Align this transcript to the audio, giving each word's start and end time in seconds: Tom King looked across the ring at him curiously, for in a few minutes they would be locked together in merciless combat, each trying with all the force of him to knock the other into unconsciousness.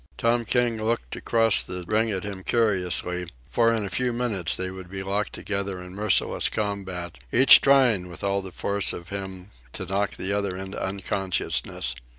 Tom 0.17 0.45
King 0.45 0.83
looked 0.83 1.15
across 1.15 1.61
the 1.61 1.83
ring 1.87 2.09
at 2.09 2.23
him 2.23 2.41
curiously, 2.43 3.27
for 3.47 3.71
in 3.71 3.85
a 3.85 3.89
few 3.91 4.11
minutes 4.11 4.55
they 4.55 4.71
would 4.71 4.89
be 4.89 5.03
locked 5.03 5.31
together 5.31 5.79
in 5.79 5.93
merciless 5.93 6.49
combat, 6.49 7.19
each 7.31 7.61
trying 7.61 8.09
with 8.09 8.23
all 8.23 8.41
the 8.41 8.51
force 8.51 8.93
of 8.93 9.09
him 9.09 9.51
to 9.73 9.85
knock 9.85 10.15
the 10.15 10.33
other 10.33 10.57
into 10.57 10.83
unconsciousness. 10.83 11.93